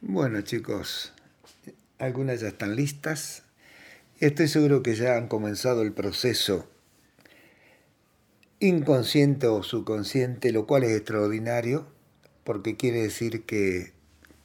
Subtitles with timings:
[0.00, 1.12] Bueno chicos,
[1.98, 3.42] algunas ya están listas.
[4.20, 6.70] Estoy seguro que ya han comenzado el proceso
[8.60, 11.88] inconsciente o subconsciente, lo cual es extraordinario,
[12.44, 13.92] porque quiere decir que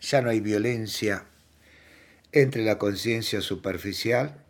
[0.01, 1.25] ya no hay violencia
[2.31, 4.43] entre la conciencia superficial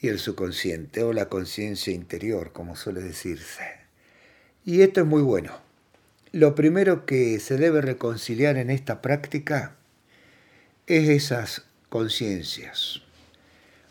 [0.00, 3.62] y el subconsciente, o la conciencia interior, como suele decirse.
[4.64, 5.65] Y esto es muy bueno.
[6.36, 9.74] Lo primero que se debe reconciliar en esta práctica
[10.86, 13.00] es esas conciencias.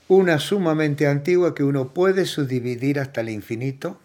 [0.08, 4.00] Una sumamente antigua que uno puede subdividir hasta el infinito,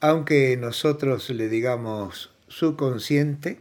[0.00, 3.58] aunque nosotros le digamos subconsciente,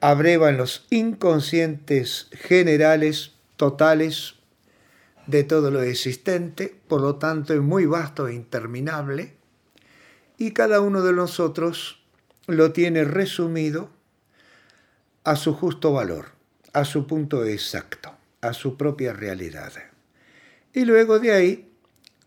[0.00, 4.36] abrevan los inconscientes generales, totales,
[5.26, 9.34] de todo lo existente, por lo tanto es muy vasto e interminable,
[10.38, 11.99] y cada uno de nosotros
[12.46, 13.90] lo tiene resumido
[15.24, 16.32] a su justo valor,
[16.72, 19.72] a su punto exacto, a su propia realidad.
[20.72, 21.72] Y luego de ahí,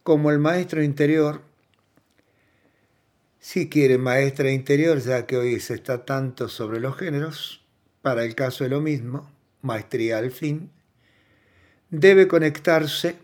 [0.04, 1.42] como el maestro interior,
[3.40, 7.64] si quiere maestra interior, ya que hoy se está tanto sobre los géneros,
[8.02, 9.30] para el caso de lo mismo,
[9.62, 10.72] maestría al fin,
[11.90, 13.18] debe conectarse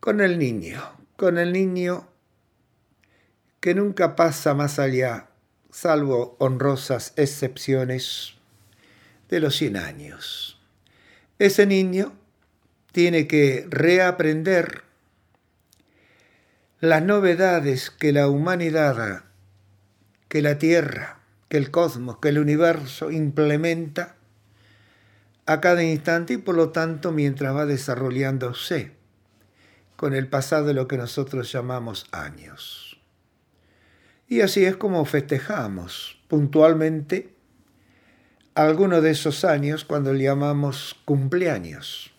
[0.00, 0.82] con el niño,
[1.16, 2.11] con el niño
[3.62, 5.28] que nunca pasa más allá,
[5.70, 8.34] salvo honrosas excepciones,
[9.28, 10.58] de los 100 años.
[11.38, 12.12] Ese niño
[12.90, 14.82] tiene que reaprender
[16.80, 19.26] las novedades que la humanidad,
[20.28, 24.16] que la Tierra, que el cosmos, que el universo implementa
[25.46, 28.90] a cada instante y por lo tanto mientras va desarrollándose
[29.94, 32.91] con el pasado de lo que nosotros llamamos años.
[34.32, 37.34] Y así es como festejamos puntualmente
[38.54, 42.12] algunos de esos años cuando le llamamos cumpleaños.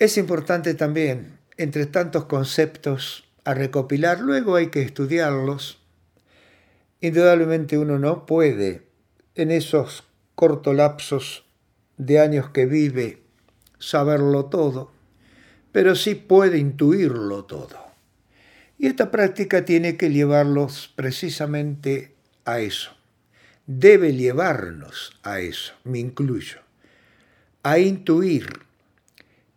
[0.00, 5.80] Es importante también, entre tantos conceptos a recopilar, luego hay que estudiarlos.
[7.00, 8.88] Indudablemente uno no puede
[9.36, 10.02] en esos
[10.34, 11.44] corto lapsos
[11.96, 13.22] de años que vive
[13.78, 14.90] saberlo todo,
[15.70, 17.87] pero sí puede intuirlo todo.
[18.78, 22.92] Y esta práctica tiene que llevarlos precisamente a eso.
[23.66, 26.60] Debe llevarnos a eso, me incluyo,
[27.64, 28.60] a intuir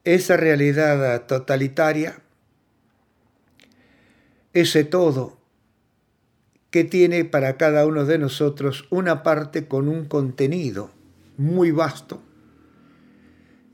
[0.03, 2.19] esa realidad totalitaria,
[4.53, 5.37] ese todo
[6.71, 10.91] que tiene para cada uno de nosotros una parte con un contenido
[11.37, 12.21] muy vasto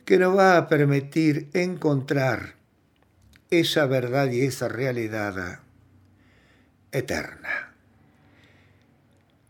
[0.04, 2.57] que nos va a permitir encontrar
[3.50, 5.60] esa verdad y esa realidad
[6.92, 7.74] eterna.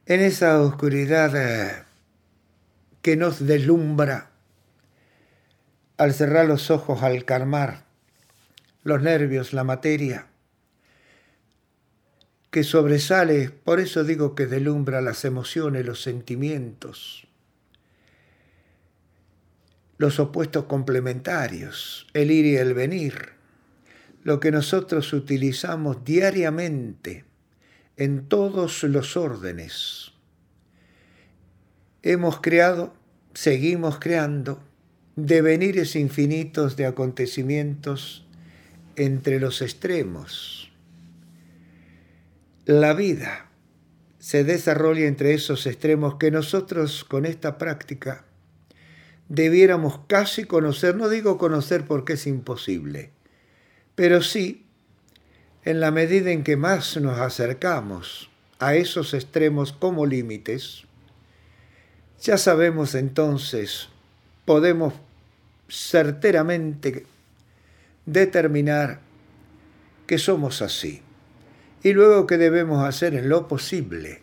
[0.06, 1.86] En esa oscuridad
[3.02, 4.32] que nos deslumbra
[5.98, 7.88] al cerrar los ojos, al calmar
[8.84, 10.28] los nervios, la materia,
[12.52, 17.28] que sobresale, por eso digo que delumbra las emociones, los sentimientos,
[19.98, 23.37] los opuestos complementarios, el ir y el venir,
[24.28, 27.24] lo que nosotros utilizamos diariamente
[27.96, 30.12] en todos los órdenes.
[32.04, 32.94] Hemos creado,
[33.34, 34.62] seguimos creando,
[35.16, 38.28] devenires infinitos de acontecimientos
[38.98, 40.68] entre los extremos
[42.68, 43.50] la vida
[44.20, 48.26] se desarrolla entre esos extremos que nosotros con esta práctica
[49.30, 53.12] debiéramos casi conocer, no digo conocer porque es imposible,
[53.98, 54.64] pero sí,
[55.66, 60.84] en la medida en que más nos acercamos a esos extremos como límites,
[62.22, 63.90] ya sabemos entonces,
[64.46, 64.94] podemos
[65.68, 67.08] certeramente
[68.06, 69.00] determinar
[70.06, 71.02] que somos así
[71.82, 74.22] y luego ¿qué debemos hacer en lo posible?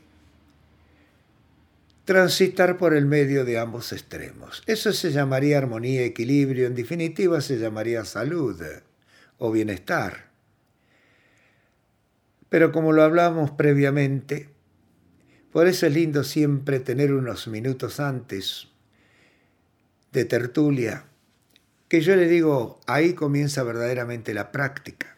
[2.04, 4.62] Transitar por el medio de ambos extremos.
[4.66, 8.62] Eso se llamaría armonía, equilibrio, en definitiva se llamaría salud
[9.46, 10.30] o bienestar.
[12.48, 14.48] Pero como lo hablamos previamente,
[15.52, 18.68] por eso es lindo siempre tener unos minutos antes
[20.12, 21.04] de tertulia,
[21.88, 25.16] que yo le digo, ahí comienza verdaderamente la práctica.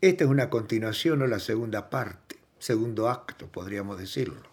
[0.00, 4.50] Esta es una continuación o la segunda parte, segundo acto, podríamos decirlo.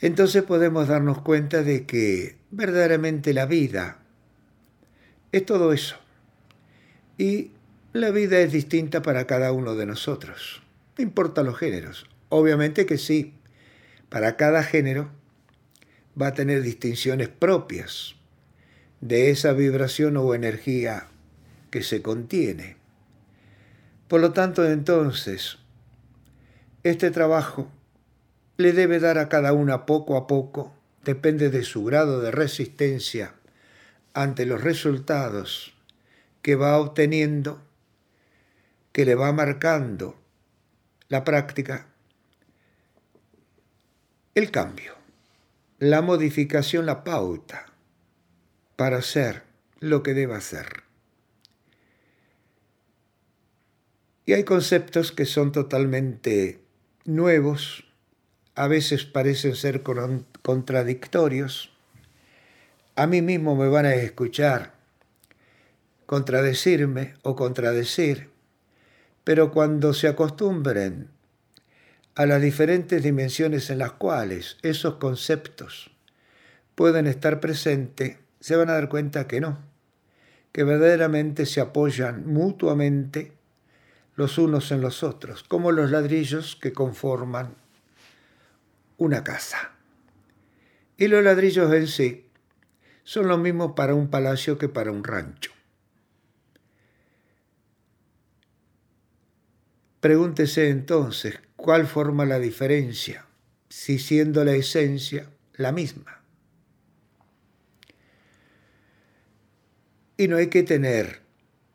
[0.00, 3.98] Entonces podemos darnos cuenta de que verdaderamente la vida
[5.32, 5.96] es todo eso.
[7.18, 7.52] Y
[7.92, 10.62] la vida es distinta para cada uno de nosotros.
[10.98, 12.06] No importa los géneros.
[12.28, 13.34] Obviamente que sí.
[14.08, 15.10] para cada género
[16.20, 18.14] va a tener distinciones propias
[19.00, 21.08] de esa vibración o energía
[21.70, 22.76] que se contiene.
[24.08, 25.58] Por lo tanto, entonces,
[26.82, 27.70] este trabajo
[28.56, 30.72] le debe dar a cada una poco a poco,
[31.04, 33.34] depende de su grado de resistencia
[34.14, 35.75] ante los resultados
[36.46, 37.60] que va obteniendo,
[38.92, 40.16] que le va marcando
[41.08, 41.88] la práctica,
[44.36, 44.94] el cambio,
[45.80, 47.66] la modificación, la pauta
[48.76, 49.42] para hacer
[49.80, 50.84] lo que deba hacer.
[54.24, 56.60] Y hay conceptos que son totalmente
[57.04, 57.88] nuevos,
[58.54, 61.72] a veces parecen ser contradictorios.
[62.94, 64.75] A mí mismo me van a escuchar
[66.06, 68.30] contradecirme o contradecir,
[69.24, 71.10] pero cuando se acostumbren
[72.14, 75.90] a las diferentes dimensiones en las cuales esos conceptos
[76.74, 79.58] pueden estar presentes, se van a dar cuenta que no,
[80.52, 83.32] que verdaderamente se apoyan mutuamente
[84.14, 87.54] los unos en los otros, como los ladrillos que conforman
[88.96, 89.72] una casa.
[90.96, 92.26] Y los ladrillos en sí
[93.04, 95.55] son los mismos para un palacio que para un rancho.
[100.06, 103.26] Pregúntese entonces cuál forma la diferencia,
[103.68, 106.22] si siendo la esencia la misma.
[110.16, 111.22] Y no hay que tener,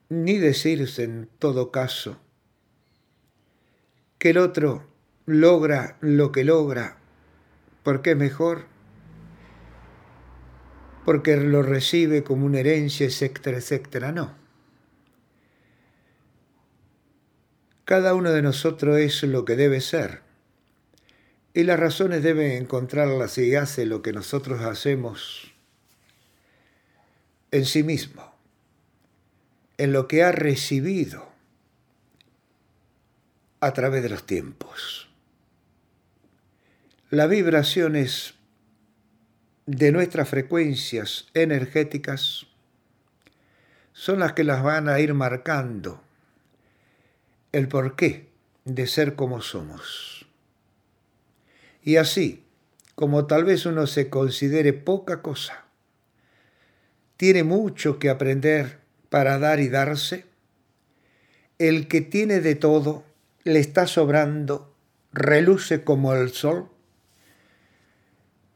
[0.08, 2.22] ni decirse en todo caso,
[4.18, 4.88] que el otro
[5.26, 7.00] logra lo que logra
[7.84, 8.64] porque es mejor,
[11.04, 14.14] porque lo recibe como una herencia, etcétera, etcétera.
[14.14, 14.41] No.
[17.92, 20.22] Cada uno de nosotros es lo que debe ser.
[21.54, 25.54] Y las razones deben encontrarlas si hace lo que nosotros hacemos
[27.52, 28.34] en sí mismo,
[29.78, 31.34] en lo que ha recibido
[33.60, 35.10] a través de los tiempos.
[37.10, 38.36] Las vibraciones
[39.66, 42.48] de nuestras frecuencias energéticas
[43.92, 46.02] son las que las van a ir marcando
[47.52, 48.30] el porqué
[48.66, 50.26] de ser como somos.
[51.84, 52.46] Y así,
[52.96, 55.66] como tal vez uno se considere poca cosa,
[57.18, 60.26] tiene mucho que aprender para dar y darse,
[61.60, 63.04] el que tiene de todo
[63.44, 64.74] le está sobrando,
[65.12, 66.70] reluce como el sol,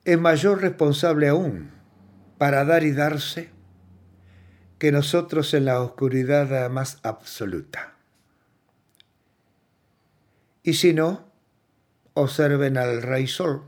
[0.05, 1.71] es mayor responsable aún
[2.37, 3.49] para dar y darse
[4.77, 7.94] que nosotros en la oscuridad más absoluta.
[10.65, 11.31] Y si no,
[12.13, 13.63] observen al Rey Sol.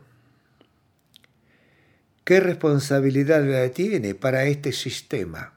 [2.26, 5.54] ¿Qué responsabilidad tiene para este sistema?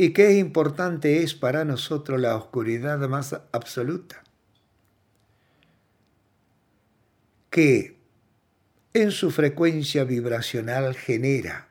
[0.00, 4.22] y qué importante es para nosotros la oscuridad más absoluta.
[7.50, 7.98] Que
[8.94, 11.68] en su frecuencia vibracional genera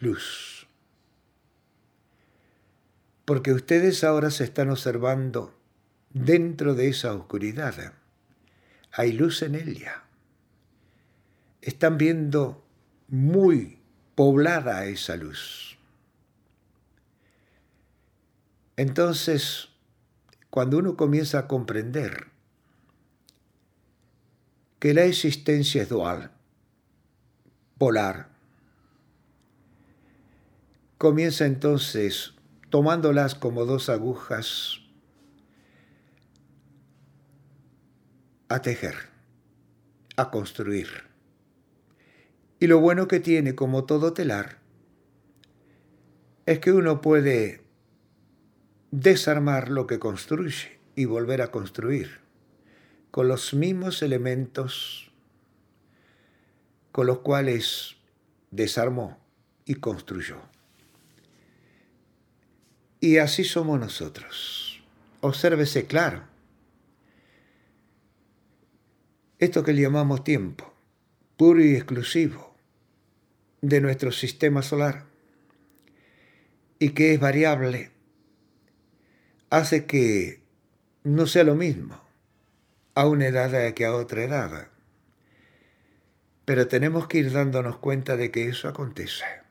[0.00, 0.53] luz.
[3.24, 5.54] Porque ustedes ahora se están observando
[6.10, 7.94] dentro de esa oscuridad.
[8.92, 10.04] Hay luz en ella.
[11.62, 12.64] Están viendo
[13.08, 13.78] muy
[14.14, 15.78] poblada esa luz.
[18.76, 19.68] Entonces,
[20.50, 22.26] cuando uno comienza a comprender
[24.78, 26.30] que la existencia es dual,
[27.78, 28.28] polar,
[30.98, 32.33] comienza entonces
[32.74, 34.80] tomándolas como dos agujas
[38.48, 38.96] a tejer,
[40.16, 40.88] a construir.
[42.58, 44.58] Y lo bueno que tiene como todo telar
[46.46, 47.62] es que uno puede
[48.90, 52.22] desarmar lo que construye y volver a construir
[53.12, 55.12] con los mismos elementos
[56.90, 57.98] con los cuales
[58.50, 59.20] desarmó
[59.64, 60.53] y construyó.
[63.04, 64.82] Y así somos nosotros.
[65.20, 66.22] Obsérvese claro.
[69.38, 70.72] Esto que le llamamos tiempo,
[71.36, 72.56] puro y exclusivo
[73.60, 75.04] de nuestro sistema solar,
[76.78, 77.90] y que es variable
[79.50, 80.42] hace que
[81.02, 82.00] no sea lo mismo
[82.94, 84.68] a una edad que a otra edad.
[86.46, 89.43] Pero tenemos que ir dándonos cuenta de que eso acontece.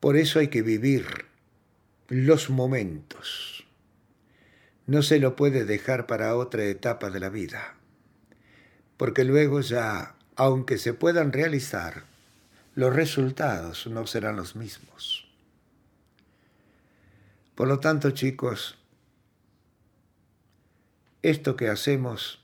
[0.00, 1.26] Por eso hay que vivir
[2.08, 3.66] los momentos,
[4.86, 7.76] no se lo puede dejar para otra etapa de la vida,
[8.96, 12.04] porque luego ya, aunque se puedan realizar,
[12.74, 15.28] los resultados no serán los mismos.
[17.54, 18.78] Por lo tanto, chicos,
[21.22, 22.42] esto que hacemos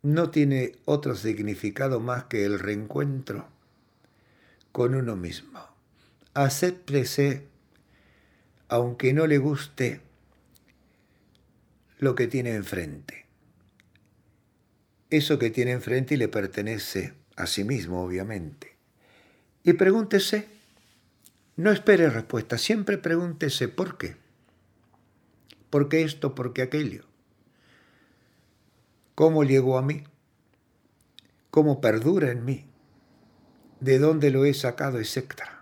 [0.00, 3.46] no tiene otro significado más que el reencuentro
[4.72, 5.73] con uno mismo.
[6.34, 7.46] Acéptese,
[8.68, 10.00] aunque no le guste
[11.98, 13.26] lo que tiene enfrente.
[15.10, 18.76] Eso que tiene enfrente y le pertenece a sí mismo, obviamente.
[19.62, 20.48] Y pregúntese,
[21.56, 24.16] no espere respuesta, siempre pregúntese por qué.
[25.70, 26.34] ¿Por qué esto?
[26.34, 27.04] ¿Por qué aquello?
[29.14, 30.02] ¿Cómo llegó a mí?
[31.52, 32.66] ¿Cómo perdura en mí?
[33.78, 35.53] ¿De dónde lo he sacado, etcétera?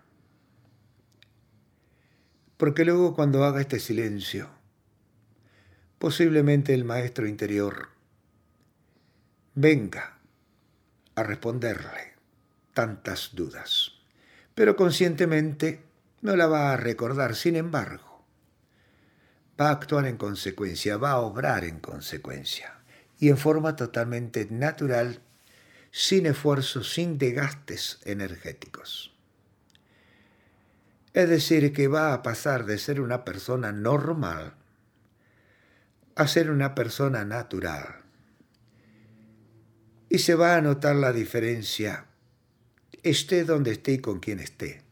[2.63, 4.49] Porque luego cuando haga este silencio,
[5.99, 7.89] posiblemente el maestro interior
[9.57, 10.21] venga
[11.17, 12.15] a responderle
[12.73, 13.95] tantas dudas,
[14.55, 15.83] pero conscientemente
[16.21, 18.25] no la va a recordar, sin embargo,
[19.61, 22.75] va a actuar en consecuencia, va a obrar en consecuencia.
[23.19, 25.19] Y en forma totalmente natural,
[25.91, 29.12] sin esfuerzo, sin desgastes energéticos.
[31.15, 34.55] Es decir, que va a pasar de ser una persona normal
[36.15, 37.97] a ser una persona natural.
[40.09, 42.07] Y se va a notar la diferencia,
[43.03, 44.83] esté donde esté y con quien esté.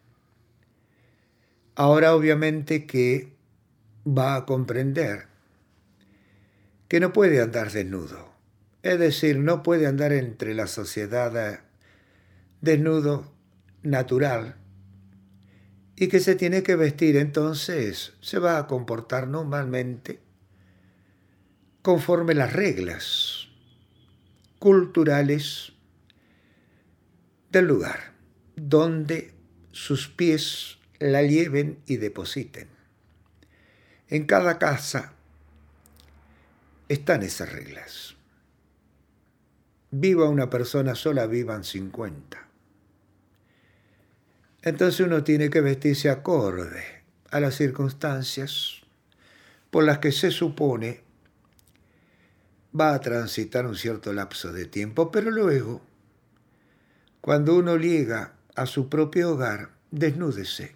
[1.75, 3.35] Ahora obviamente que
[4.07, 5.27] va a comprender
[6.89, 8.31] que no puede andar desnudo.
[8.83, 11.61] Es decir, no puede andar entre la sociedad eh,
[12.63, 13.31] desnudo
[13.83, 14.57] natural
[16.01, 20.19] y que se tiene que vestir, entonces se va a comportar normalmente
[21.83, 23.49] conforme las reglas
[24.59, 25.75] culturales
[27.53, 28.15] del lugar
[28.57, 29.35] donde
[29.73, 32.69] sus pies la lleven y depositen.
[34.09, 35.13] En cada casa
[36.89, 38.17] están esas reglas.
[39.91, 42.50] Viva una persona sola, vivan 50.
[44.63, 46.85] Entonces uno tiene que vestirse acorde
[47.31, 48.83] a las circunstancias
[49.71, 51.03] por las que se supone
[52.79, 55.81] va a transitar un cierto lapso de tiempo, pero luego,
[57.21, 60.75] cuando uno llega a su propio hogar, desnúdese.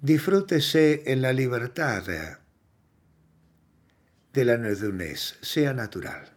[0.00, 2.04] Disfrútese en la libertad
[4.32, 6.33] de la nudez, sea natural.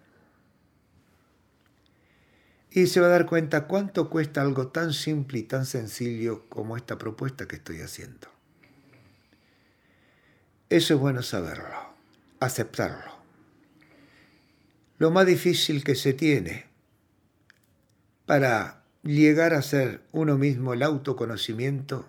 [2.69, 6.77] Y se va a dar cuenta cuánto cuesta algo tan simple y tan sencillo como
[6.77, 8.27] esta propuesta que estoy haciendo.
[10.69, 11.93] Eso es bueno saberlo,
[12.39, 13.17] aceptarlo.
[14.97, 16.65] Lo más difícil que se tiene
[18.25, 22.07] para llegar a ser uno mismo el autoconocimiento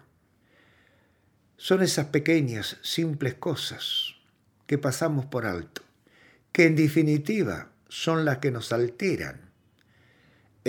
[1.56, 4.14] son esas pequeñas, simples cosas
[4.66, 5.82] que pasamos por alto,
[6.50, 9.47] que en definitiva son las que nos alteran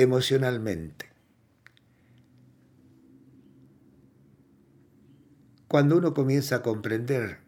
[0.01, 1.07] emocionalmente.
[5.67, 7.39] Cuando uno comienza a comprender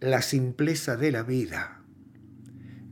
[0.00, 1.82] la simpleza de la vida,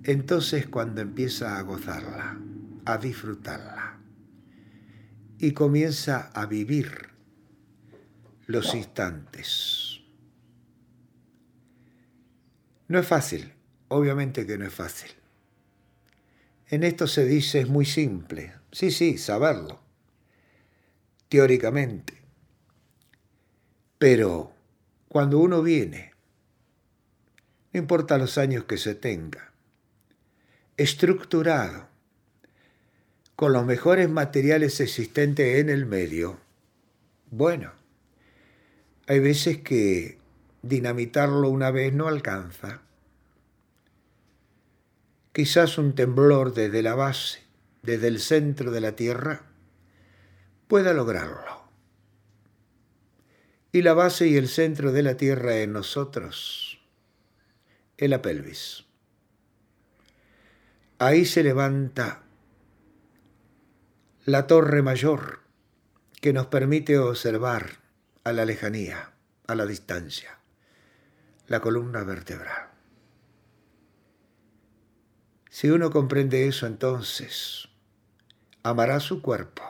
[0.02, 2.38] entonces cuando empieza a gozarla,
[2.84, 3.98] a disfrutarla
[5.38, 7.08] y comienza a vivir
[8.46, 10.00] los instantes.
[12.88, 13.52] No es fácil,
[13.88, 15.10] obviamente que no es fácil.
[16.68, 18.52] En esto se dice es muy simple.
[18.76, 19.80] Sí, sí, saberlo.
[21.30, 22.21] Teóricamente.
[23.97, 24.52] Pero
[25.09, 26.12] cuando uno viene,
[27.73, 29.50] no importa los años que se tenga,
[30.76, 31.88] estructurado,
[33.35, 36.38] con los mejores materiales existentes en el medio,
[37.30, 37.73] bueno,
[39.06, 40.18] hay veces que
[40.61, 42.83] dinamitarlo una vez no alcanza.
[45.33, 47.46] Quizás un temblor desde la base,
[47.83, 49.47] desde el centro de la Tierra,
[50.68, 51.66] pueda lograrlo.
[53.73, 56.80] Y la base y el centro de la Tierra en nosotros,
[57.99, 58.85] en la pelvis.
[60.99, 62.23] Ahí se levanta
[64.25, 65.40] la torre mayor
[66.21, 67.80] que nos permite observar
[68.25, 69.12] a la lejanía,
[69.47, 70.37] a la distancia
[71.49, 72.75] la columna vertebral.
[75.56, 77.70] Si uno comprende eso, entonces
[78.62, 79.62] amará su cuerpo,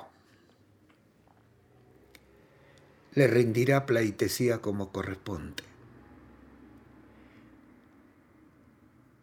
[3.12, 5.62] le rendirá pleitesía como corresponde.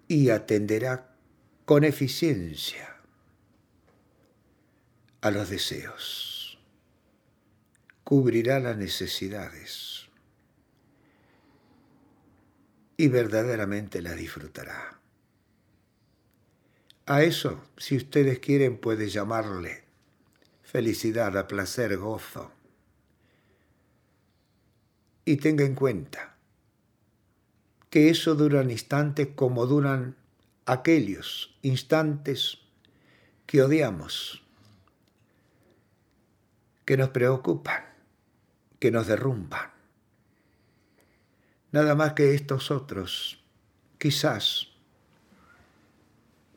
[0.07, 1.13] y atenderá
[1.65, 2.95] con eficiencia
[5.19, 6.59] a los deseos,
[8.05, 10.07] cubrirá las necesidades
[12.95, 15.02] y verdaderamente la disfrutará.
[17.05, 19.83] A eso, si ustedes quieren, puede llamarle
[20.73, 22.51] felicidad, a placer, gozo.
[25.23, 26.35] Y tenga en cuenta
[27.91, 30.15] que eso dura un instante como duran
[30.65, 32.57] aquellos instantes
[33.45, 34.43] que odiamos,
[36.85, 37.83] que nos preocupan,
[38.79, 39.71] que nos derrumban.
[41.71, 43.43] Nada más que estos otros,
[43.99, 44.72] quizás,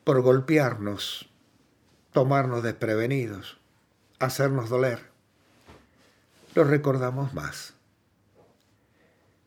[0.07, 1.27] por golpearnos,
[2.13, 3.57] tomarnos desprevenidos,
[4.19, 5.01] hacernos doler,
[6.55, 7.73] los recordamos más.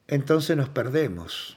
[0.06, 1.56] Entonces nos perdemos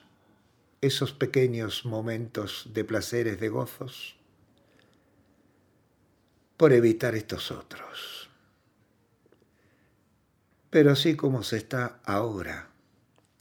[0.79, 4.15] esos pequeños momentos de placeres, de gozos,
[6.55, 8.29] por evitar estos otros.
[10.69, 12.69] Pero así como se está ahora,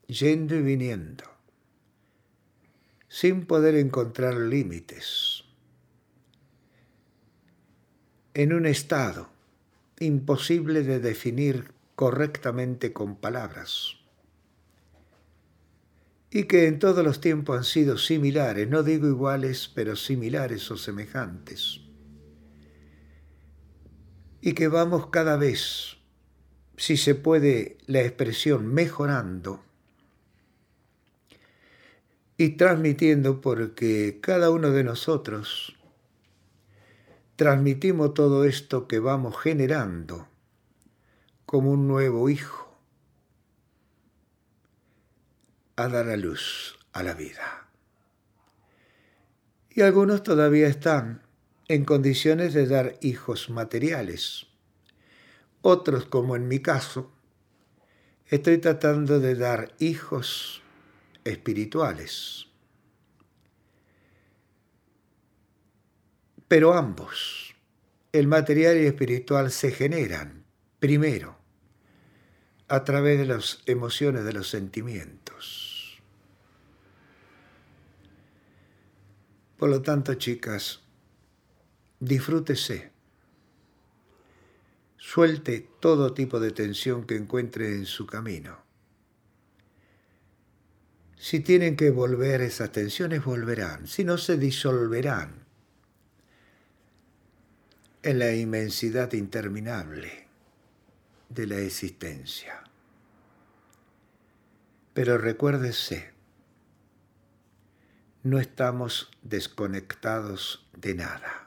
[0.09, 1.23] yendo y viniendo,
[3.09, 5.42] sin poder encontrar límites,
[8.35, 9.29] en un estado
[10.01, 13.97] imposible de definir correctamente con palabras,
[16.31, 20.79] y que en todos los tiempos han sido similares, no digo iguales, pero similares o
[20.79, 21.83] semejantes.
[24.41, 25.99] Y que vamos cada vez,
[26.79, 29.63] si se puede la expresión, mejorando
[32.39, 35.77] y transmitiendo porque cada uno de nosotros
[37.43, 40.29] transmitimos todo esto que vamos generando
[41.45, 42.79] como un nuevo hijo
[45.75, 47.67] a dar a luz a la vida.
[49.71, 51.23] Y algunos todavía están
[51.67, 54.47] en condiciones de dar hijos materiales.
[55.63, 57.11] Otros, como en mi caso,
[58.29, 60.63] estoy tratando de dar hijos
[61.25, 62.52] espirituales.
[66.53, 67.55] Pero ambos,
[68.13, 70.45] el material y espiritual, se generan
[70.81, 71.39] primero
[72.69, 76.03] a través de las emociones, de los sentimientos.
[79.57, 80.83] Por lo tanto, chicas,
[82.01, 82.93] disfrútese.
[84.99, 88.63] Suelte todo tipo de tensión que encuentre en su camino.
[91.17, 93.87] Si tienen que volver esas tensiones, volverán.
[93.87, 95.42] Si no, se disolverán
[98.03, 100.27] en la inmensidad interminable
[101.29, 102.65] de la existencia.
[104.93, 106.11] Pero recuérdese,
[108.25, 111.45] no estamos desconectados de nada.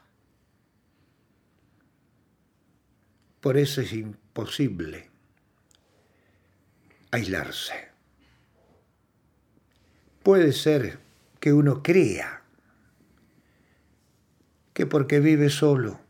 [3.42, 5.10] Por eso es imposible
[7.12, 7.90] aislarse.
[10.24, 11.00] Puede ser
[11.40, 12.44] que uno crea
[14.74, 16.05] que porque vive solo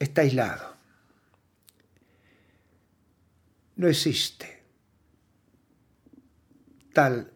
[0.00, 0.74] está aislado.
[3.76, 4.62] No existe
[6.92, 7.30] tal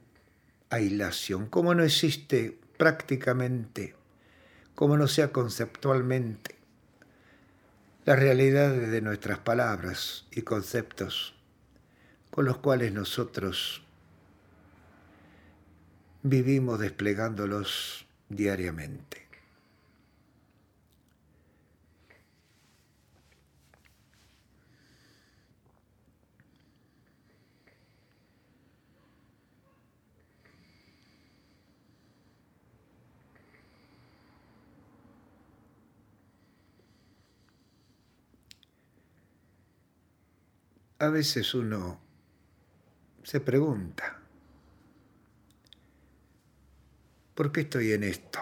[0.71, 3.95] aislación, como no existe prácticamente,
[4.75, 6.57] como no sea conceptualmente,
[8.05, 11.35] las realidades de nuestras palabras y conceptos
[12.31, 13.83] con los cuales nosotros
[16.23, 19.24] vivimos desplegándolos diariamente.
[41.05, 42.01] A veces uno
[43.23, 44.21] se pregunta,
[47.35, 48.41] ¿por qué estoy en esto?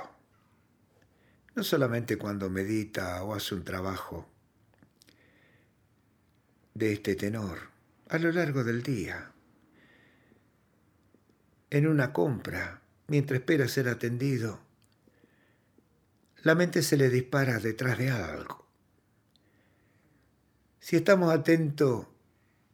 [1.54, 4.28] No solamente cuando medita o hace un trabajo
[6.74, 7.70] de este tenor,
[8.08, 9.32] a lo largo del día,
[11.70, 14.60] en una compra, mientras espera ser atendido,
[16.42, 18.66] la mente se le dispara detrás de algo.
[20.78, 22.11] Si estamos atentos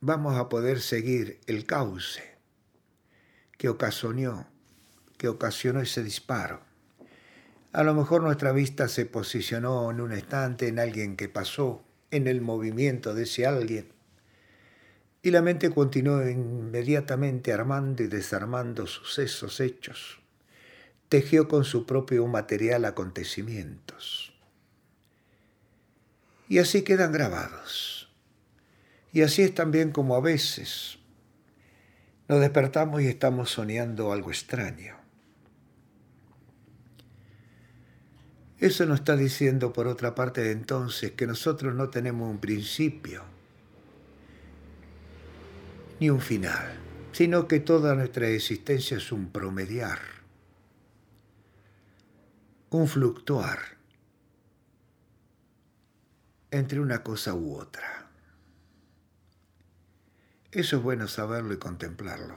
[0.01, 2.23] vamos a poder seguir el cauce
[3.57, 4.47] que ocasionó,
[5.17, 6.61] que ocasionó ese disparo.
[7.73, 12.27] A lo mejor nuestra vista se posicionó en un instante en alguien que pasó, en
[12.27, 13.93] el movimiento de ese alguien,
[15.21, 20.21] y la mente continuó inmediatamente armando y desarmando sucesos, hechos,
[21.09, 24.33] tejió con su propio material acontecimientos.
[26.49, 27.98] Y así quedan grabados.
[29.13, 30.99] Y así es también como a veces
[32.29, 34.97] nos despertamos y estamos soñando algo extraño.
[38.59, 43.23] Eso nos está diciendo, por otra parte, entonces, que nosotros no tenemos un principio
[46.01, 46.77] ni un final,
[47.13, 50.01] sino que toda nuestra existencia es un promediar,
[52.71, 53.59] un fluctuar
[56.51, 57.98] entre una cosa u otra.
[60.51, 62.37] Eso es bueno saberlo y contemplarlo.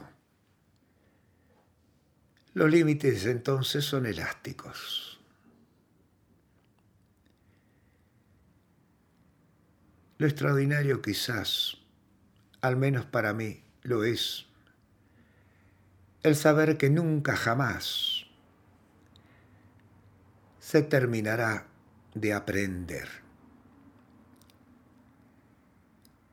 [2.54, 5.22] Los límites entonces son elásticos.
[10.18, 11.78] Lo extraordinario quizás,
[12.60, 14.46] al menos para mí, lo es,
[16.22, 18.26] el saber que nunca jamás
[20.60, 21.68] se terminará
[22.14, 23.08] de aprender.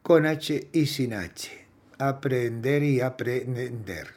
[0.03, 1.68] Con H y sin H.
[1.99, 4.15] Aprender y aprender.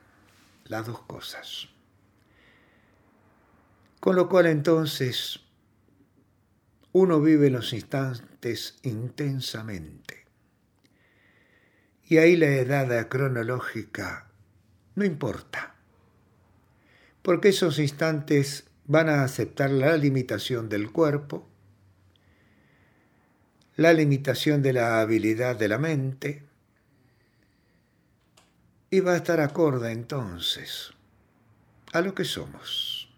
[0.65, 1.67] Las dos cosas.
[4.00, 5.41] Con lo cual entonces
[6.94, 10.26] uno vive los instantes intensamente.
[12.08, 14.32] Y ahí la edad cronológica
[14.96, 15.76] no importa,
[17.22, 21.48] porque esos instantes van a aceptar la limitación del cuerpo,
[23.78, 26.44] la limitación de la habilidad de la mente,
[28.91, 30.91] y va a estar acorde entonces
[31.93, 33.10] a lo que somos.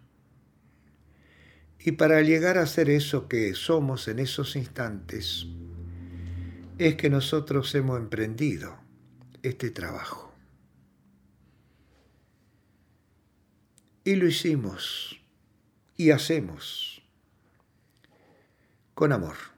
[1.80, 5.48] Y para llegar a ser eso que somos en esos instantes,
[6.78, 8.78] es que nosotros hemos emprendido
[9.42, 10.34] este trabajo.
[14.06, 15.20] Y lo hicimos
[15.98, 17.04] y hacemos
[18.94, 19.53] con amor.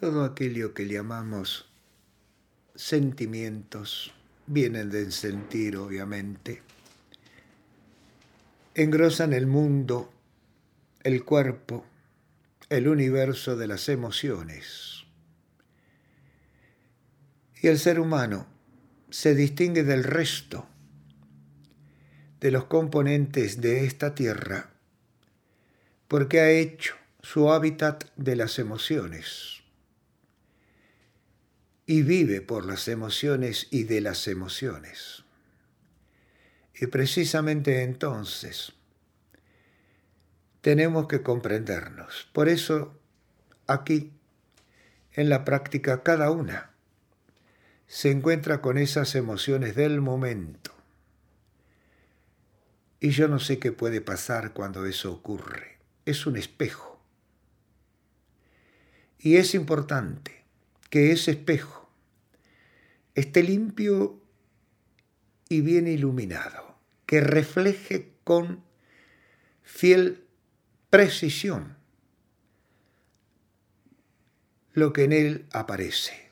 [0.00, 1.68] Todo aquello que llamamos
[2.74, 4.14] sentimientos
[4.46, 6.62] vienen del sentir, obviamente.
[8.74, 10.10] Engrosan el mundo,
[11.02, 11.84] el cuerpo,
[12.70, 15.04] el universo de las emociones.
[17.60, 18.46] Y el ser humano
[19.10, 20.66] se distingue del resto
[22.40, 24.70] de los componentes de esta tierra
[26.08, 29.59] porque ha hecho su hábitat de las emociones
[31.90, 35.24] y vive por las emociones y de las emociones.
[36.72, 38.74] Y precisamente entonces
[40.60, 42.28] tenemos que comprendernos.
[42.32, 42.96] Por eso
[43.66, 44.12] aquí,
[45.14, 46.70] en la práctica, cada una
[47.88, 50.72] se encuentra con esas emociones del momento.
[53.00, 55.78] Y yo no sé qué puede pasar cuando eso ocurre.
[56.04, 57.02] Es un espejo.
[59.18, 60.44] Y es importante
[60.88, 61.79] que ese espejo
[63.20, 64.20] esté limpio
[65.48, 68.62] y bien iluminado, que refleje con
[69.62, 70.24] fiel
[70.90, 71.76] precisión
[74.72, 76.30] lo que en él aparece.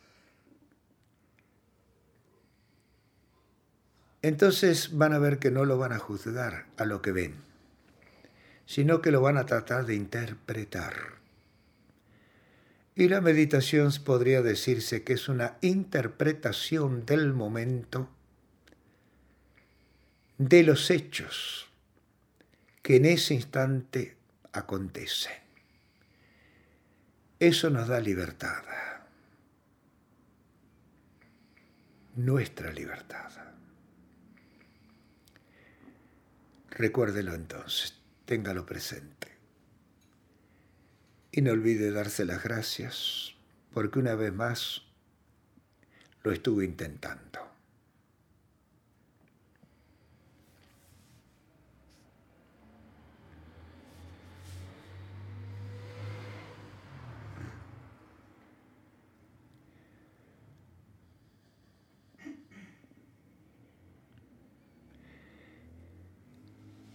[4.22, 7.36] Entonces van a ver que no lo van a juzgar a lo que ven,
[8.66, 11.17] sino que lo van a tratar de interpretar.
[12.98, 18.08] Y la meditación podría decirse que es una interpretación del momento
[20.36, 21.68] de los hechos
[22.82, 24.16] que en ese instante
[24.52, 25.36] acontecen.
[27.38, 28.64] Eso nos da libertad,
[32.16, 33.30] nuestra libertad.
[36.70, 39.17] Recuérdelo entonces, téngalo presente.
[41.30, 43.34] Y no olvide darse las gracias,
[43.72, 44.82] porque una vez más
[46.22, 47.48] lo estuve intentando.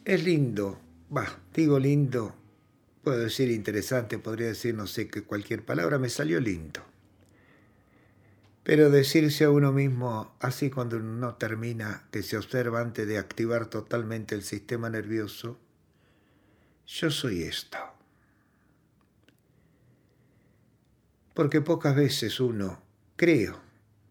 [0.06, 0.80] Es lindo,
[1.16, 2.36] va, digo lindo,
[3.04, 6.82] puedo decir interesante, podría decir no sé qué cualquier palabra, me salió lindo.
[8.64, 13.66] Pero decirse a uno mismo, así cuando uno termina, que se observa antes de activar
[13.66, 15.60] totalmente el sistema nervioso,
[16.88, 17.78] yo soy esto.
[21.34, 22.82] Porque pocas veces uno,
[23.18, 23.60] creo,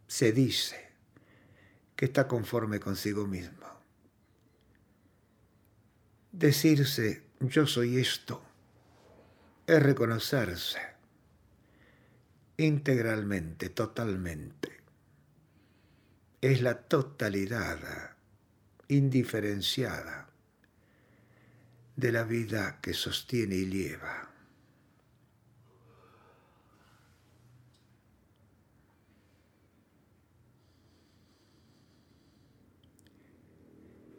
[0.07, 0.91] se dice
[1.97, 3.67] que está conforme consigo mismo.
[6.33, 8.43] Decirse, yo soy esto,
[9.67, 10.81] es reconocerse
[12.57, 14.83] integralmente, totalmente.
[16.41, 18.17] Es la totalidad
[18.89, 20.29] indiferenciada
[21.97, 24.29] de la vida que sostiene y lleva.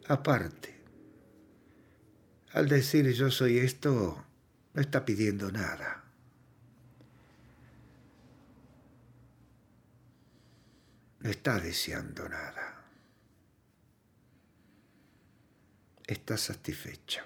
[0.06, 0.74] Aparte,
[2.52, 4.24] al decir yo soy esto,
[4.74, 6.02] no está pidiendo nada.
[11.20, 12.84] No está deseando nada.
[16.06, 17.22] Está satisfecho.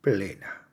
[0.00, 0.63] Plena.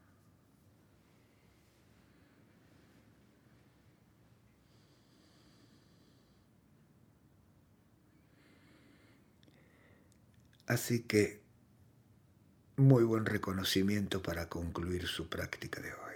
[10.71, 11.41] Así que
[12.77, 16.10] muy buen reconocimiento para concluir su práctica de hoy.